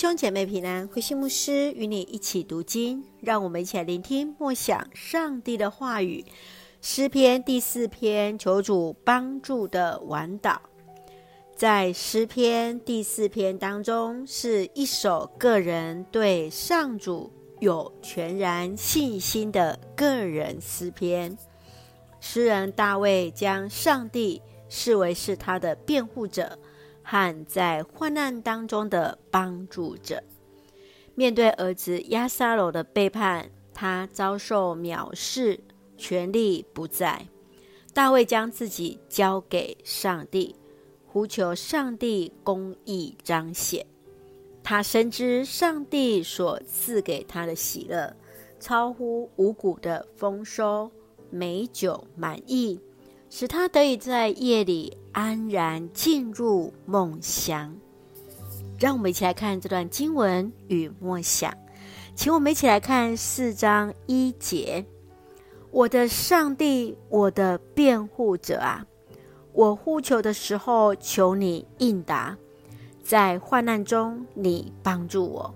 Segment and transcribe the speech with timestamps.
[0.00, 6.24] 兄姐妹平安，慧馨牧师与你一起读经，让我们一起来聆听默想上帝的话语。
[6.80, 10.56] 诗篇第四篇，求主帮助的晚祷。
[11.54, 21.36] 在诗篇第四篇当中，是一首个人对上主有全然信心的个人诗篇。
[22.20, 24.40] 诗人大卫将上帝
[24.70, 26.58] 视为是他的辩护者
[27.10, 30.22] 和在患难当中的帮助者。
[31.16, 35.58] 面对儿子押沙龙的背叛，他遭受藐视，
[35.98, 37.26] 权力不在。
[37.92, 40.54] 大卫将自己交给上帝。
[41.04, 43.84] 呼求上帝公义彰显，
[44.62, 48.14] 他深知上帝所赐给他的喜乐，
[48.60, 50.88] 超乎五谷的丰收，
[51.28, 52.78] 美酒满溢，
[53.30, 57.74] 使他得以在夜里安然进入梦乡。
[58.78, 61.56] 让我们一起来看这段经文与默想，
[62.14, 64.84] 请我们一起来看四章一节：
[65.70, 68.84] 我的上帝，我的辩护者啊！
[69.52, 72.36] 我呼求的时候，求你应答；
[73.02, 75.54] 在患难中，你帮助我。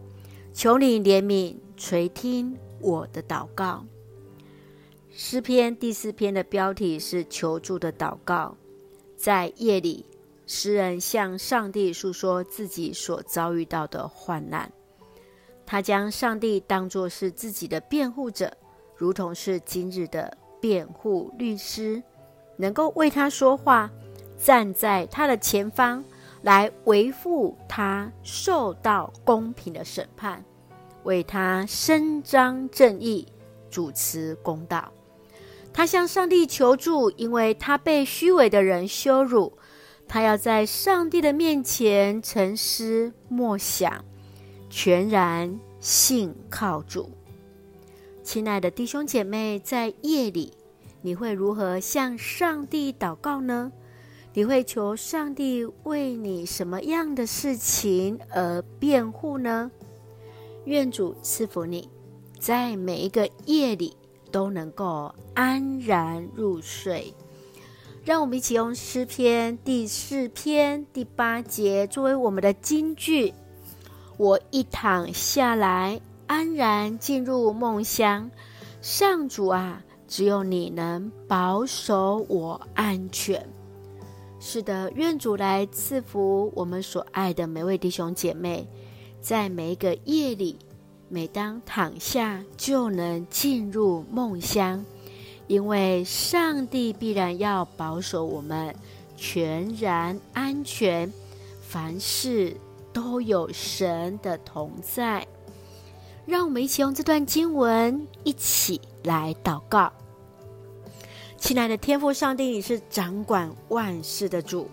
[0.53, 3.85] 求你怜悯，垂听我的祷告。
[5.17, 8.57] 诗篇第四篇的标题是“求助的祷告”。
[9.17, 10.05] 在夜里，
[10.45, 14.69] 诗人向上帝诉说自己所遭遇到的患难。
[15.65, 18.53] 他将上帝当作是自己的辩护者，
[18.97, 22.03] 如同是今日的辩护律师。
[22.57, 23.89] 能够为他说话，
[24.37, 26.05] 站在他的前方
[26.43, 30.45] 来维护他受到公平的审判，
[31.05, 33.25] 为他伸张正义，
[33.71, 34.93] 主持公道。
[35.75, 39.53] 他向上帝求助，因为他被虚伪的人羞辱。
[40.07, 44.05] 他要在上帝的面前沉思默想，
[44.71, 47.11] 全然信靠主。
[48.23, 50.53] 亲爱的弟兄姐妹，在夜里。
[51.03, 53.73] 你会如何向上帝祷告呢？
[54.33, 59.71] 你会求上帝为你什么样的事情而辩护呢？
[60.65, 61.91] 愿主赐福你，
[62.39, 63.97] 在每一个夜里
[64.31, 67.13] 都能够安然入睡。
[68.05, 73.35] 让我们一起用诗篇第四篇第八节作为我们的金句：
[74.17, 78.31] 我一躺下来，安然进入梦乡。
[78.81, 79.83] 上主啊！
[80.07, 83.49] 只有你能保守我安全。
[84.39, 88.69] 是的，愿主来赐福我们所爱的每位弟兄姐妹，
[89.23, 90.59] 在每一个夜里，
[91.09, 94.85] 每当躺下就能进入梦乡，
[95.47, 98.75] 因为上帝必然要保守我们
[99.17, 101.13] 全然安全，
[101.61, 102.57] 凡事
[102.93, 105.27] 都有神的同在。
[106.27, 109.93] 让我们一起用这段经文一起来祷告。
[111.37, 114.71] 亲爱的天父上帝，你是掌管万事的主，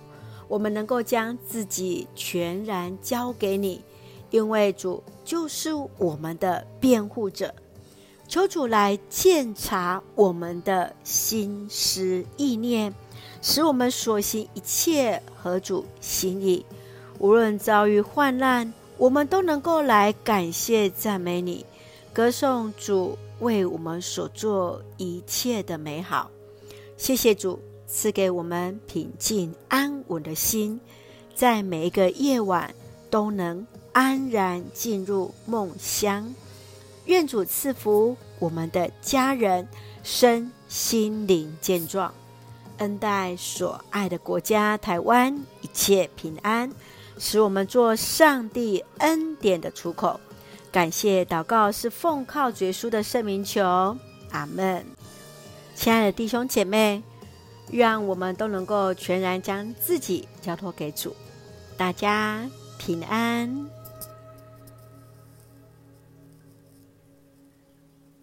[0.47, 3.81] 我们能够将自己全然交给你，
[4.29, 7.53] 因为主就是我们的辩护者。
[8.31, 12.93] 求主来鉴察我们的心思意念，
[13.41, 16.65] 使我们所行一切合主心意。
[17.19, 21.65] 无论遭遇患难，我们都能够来感谢赞美你，
[22.13, 26.31] 歌颂主为我们所做一切的美好。
[26.95, 30.79] 谢谢主赐给我们平静安稳的心，
[31.35, 32.73] 在每一个夜晚
[33.09, 36.33] 都能安然进入梦乡。
[37.05, 39.67] 愿主赐福我们的家人
[40.03, 42.13] 身心灵健壮，
[42.77, 46.71] 恩待所爱的国家台湾一切平安，
[47.17, 50.19] 使我们做上帝恩典的出口。
[50.71, 53.97] 感谢祷告是奉靠绝书的圣名求，
[54.31, 54.85] 阿门。
[55.75, 57.03] 亲爱的弟兄姐妹，
[57.69, 61.15] 让我们都能够全然将自己交托给主，
[61.75, 62.47] 大家
[62.77, 63.80] 平安。